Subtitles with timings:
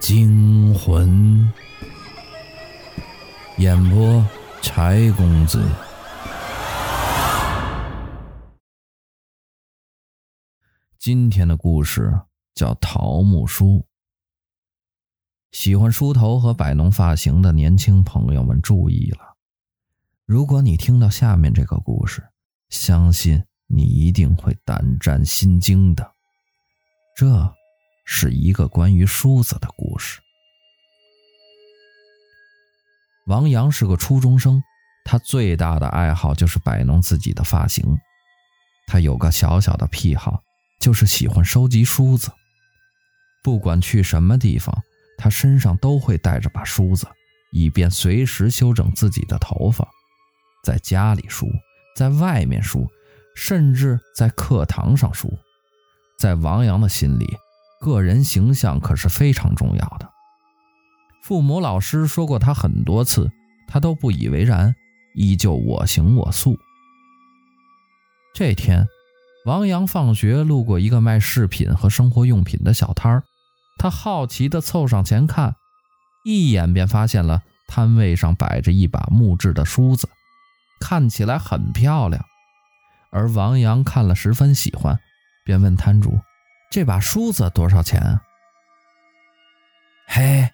[0.00, 1.52] 惊魂。
[3.58, 4.26] 演播：
[4.62, 5.62] 柴公子。
[10.98, 12.18] 今天的故事
[12.54, 13.66] 叫《桃木梳》。
[15.52, 19.36] 喜欢梳头和摆弄发型的年轻朋友们注意了，
[20.24, 22.26] 如果你听到下面这个故事，
[22.70, 26.14] 相信你一定会胆战心惊的。
[27.14, 27.54] 这
[28.12, 30.20] 是一个关于梳子的故事。
[33.28, 34.60] 王阳是个初中生，
[35.04, 37.96] 他最大的爱好就是摆弄自己的发型。
[38.88, 40.42] 他有个小小的癖好，
[40.80, 42.32] 就是喜欢收集梳子。
[43.44, 44.76] 不管去什么地方，
[45.16, 47.06] 他身上都会带着把梳子，
[47.52, 49.88] 以便随时修整自己的头发。
[50.64, 51.48] 在家里梳，
[51.94, 52.88] 在外面梳，
[53.36, 55.32] 甚至在课堂上梳。
[56.18, 57.36] 在王阳的心里，
[57.80, 60.08] 个人形象可是非常重要的。
[61.22, 63.30] 父母、老师说过他很多次，
[63.66, 64.74] 他都不以为然，
[65.14, 66.56] 依旧我行我素。
[68.34, 68.86] 这天，
[69.46, 73.22] 王阳放学路过一个卖饰品和生活用品的小摊儿，
[73.78, 75.56] 他好奇地凑上前看，
[76.24, 80.08] 一眼便发现了摊位上摆着一把木质的梳子，
[80.80, 82.24] 看起来很漂亮，
[83.10, 85.00] 而王阳看了十分喜欢。
[85.44, 86.20] 便问摊主
[86.70, 88.20] ：“这把梳子多少钱？”
[90.06, 90.48] 嘿，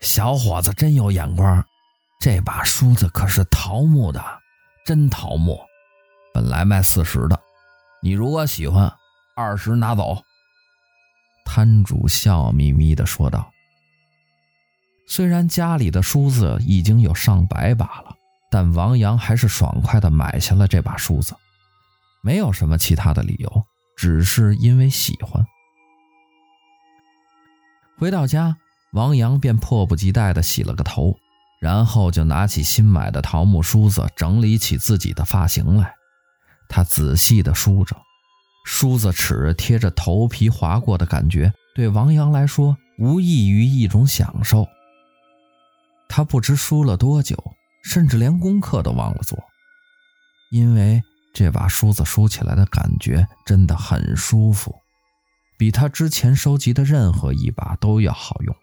[0.00, 1.62] 小伙子真有眼光，
[2.20, 4.22] 这把梳子可是桃木的，
[4.84, 5.60] 真桃木，
[6.32, 7.38] 本来卖四十的，
[8.02, 8.90] 你如果喜欢，
[9.36, 10.22] 二十拿走。”
[11.44, 13.50] 摊主笑眯眯地说道。
[15.06, 18.14] 虽然家里的梳子已经有上百把了，
[18.50, 21.34] 但王阳还是爽快地买下了这把梳子，
[22.22, 23.66] 没有什么其他的理由。
[23.96, 25.44] 只是因为喜欢。
[27.98, 28.56] 回到家，
[28.92, 31.16] 王阳便迫不及待地洗了个头，
[31.60, 35.92] 然后就拿起新买的桃木梳子，整理起自己的发型来。
[36.68, 37.96] 他仔细地梳着，
[38.64, 44.64] 梳子齿贴着头皮划过的感觉，对王阳来说无异于一种享受。
[46.08, 47.36] 他不知梳了多久，
[47.82, 49.36] 甚至连功课都忘了做，
[50.52, 51.02] 因为。
[51.34, 54.74] 这把梳子梳起来的感觉真的很舒服，
[55.58, 58.54] 比他之前收集的任何一把都要好用。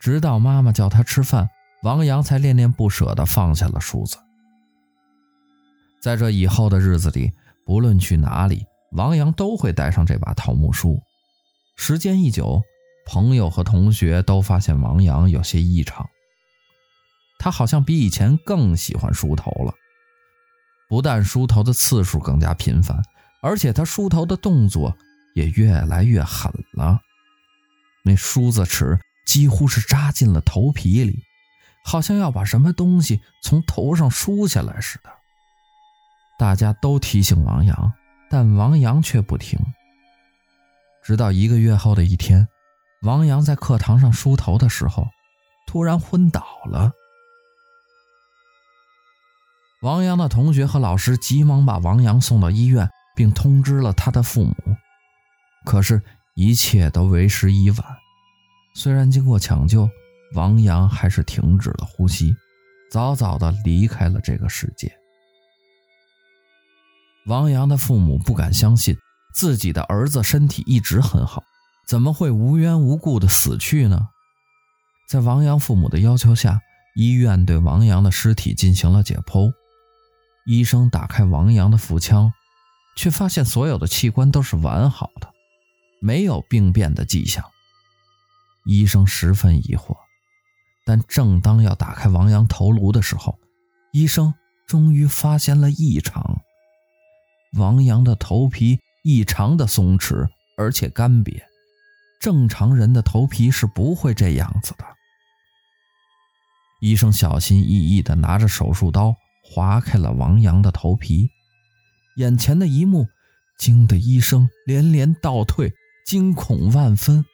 [0.00, 1.50] 直到妈妈叫他吃饭，
[1.82, 4.16] 王阳才恋恋不舍地放下了梳子。
[6.00, 7.32] 在这以后的日子里，
[7.66, 10.98] 不论去哪里，王阳都会带上这把桃木梳。
[11.76, 12.62] 时间一久，
[13.06, 16.08] 朋友和同学都发现王阳有些异常，
[17.38, 19.74] 他好像比以前更喜欢梳头了。
[20.88, 23.02] 不但梳头的次数更加频繁，
[23.42, 24.96] 而且他梳头的动作
[25.34, 27.00] 也越来越狠了。
[28.02, 31.22] 那梳子齿几乎是扎进了头皮里，
[31.84, 35.10] 好像要把什么东西从头上梳下来似的。
[36.38, 37.92] 大家都提醒王阳，
[38.30, 39.58] 但王阳却不听。
[41.02, 42.48] 直到一个月后的一天，
[43.02, 45.06] 王阳在课堂上梳头的时候，
[45.66, 46.92] 突然昏倒了。
[49.82, 54.69] 王阳的同学和老师急忙把王阳送到医院，并通知了他的父母。
[55.64, 56.00] 可是，
[56.34, 57.84] 一切都为时已晚。
[58.74, 59.88] 虽然经过抢救，
[60.34, 62.34] 王阳还是停止了呼吸，
[62.90, 64.90] 早早地离开了这个世界。
[67.26, 68.96] 王阳的父母不敢相信
[69.34, 71.42] 自己的儿子身体一直很好，
[71.86, 74.08] 怎么会无缘无故地死去呢？
[75.08, 76.60] 在王阳父母的要求下，
[76.96, 79.52] 医院对王阳的尸体进行了解剖。
[80.46, 82.32] 医生打开王阳的腹腔，
[82.96, 85.28] 却发现所有的器官都是完好的，
[86.00, 87.44] 没有病变的迹象。
[88.64, 89.96] 医生十分疑惑，
[90.84, 93.38] 但正当要打开王阳头颅的时候，
[93.92, 94.34] 医生
[94.66, 96.42] 终于发现了异常。
[97.58, 101.42] 王阳的头皮异常的松弛，而且干瘪，
[102.20, 104.84] 正常人的头皮是不会这样子的。
[106.80, 109.14] 医生小心翼翼地拿着手术刀。
[109.42, 111.28] 划开了王阳的头皮，
[112.14, 113.08] 眼前的一幕
[113.58, 115.72] 惊得医生连连倒退，
[116.10, 117.24] 惊恐万分。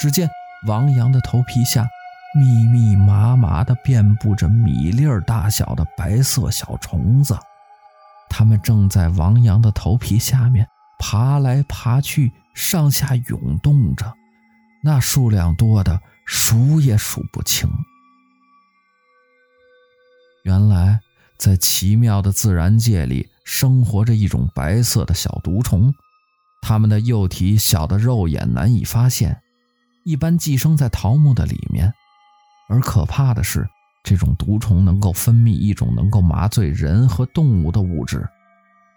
[0.00, 0.28] 只见
[0.66, 1.86] 王阳的头皮下
[2.34, 7.38] 密密麻麻地遍布着米粒儿大小的白色小虫子，
[8.28, 10.66] 它们正在王阳的头皮下面
[10.98, 14.12] 爬来爬去，上下涌动着，
[14.82, 17.70] 那数量多得数也数不清。
[20.42, 20.98] 原来，
[21.38, 25.94] 在奇妙的自然界里，生活着一种白色的小毒虫，
[26.68, 29.40] 它们的幼体小的肉眼难以发现，
[30.02, 31.94] 一般寄生在桃木的里面。
[32.68, 33.68] 而可怕的是，
[34.02, 38.28] 这种毒虫能够分泌一种能够麻醉人和动物的物质，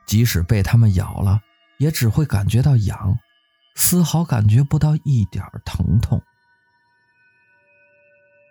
[0.07, 1.39] 即使被它们咬了，
[1.77, 3.15] 也只会感觉到痒，
[3.75, 6.19] 丝毫感觉不到一点疼痛。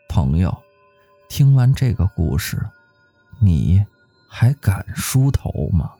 [0.08, 0.56] 朋友，
[1.28, 2.64] 听完这个故事，
[3.40, 3.84] 你
[4.28, 5.90] 还敢梳头吗？